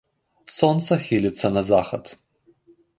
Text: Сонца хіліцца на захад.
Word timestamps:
Сонца 0.57 0.97
хіліцца 1.05 1.47
на 1.57 1.61
захад. 1.71 2.03